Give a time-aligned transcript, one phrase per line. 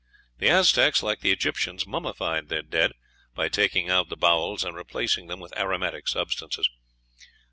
[0.39, 2.93] The Aztecs, like the Egyptians, mummified their dead
[3.35, 6.67] by taking out the bowels and replacing them with aromatic substances.